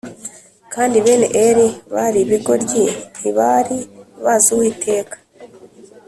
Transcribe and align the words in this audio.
Kandi 0.73 0.97
bene 1.05 1.27
Eli 1.47 1.67
bari 1.93 2.19
ibigoryi 2.25 2.83
ntibari 3.19 3.77
bazi 4.23 4.49
Uwiteka 4.55 5.15